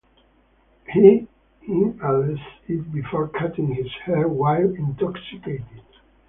He 0.91 1.27
inhales 1.67 2.39
it 2.67 2.91
before 2.91 3.27
cutting 3.27 3.75
his 3.75 3.91
hair 4.03 4.27
while 4.27 4.73
intoxicated. 4.73 5.83